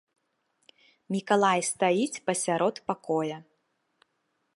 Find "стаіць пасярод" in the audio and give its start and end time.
1.71-2.75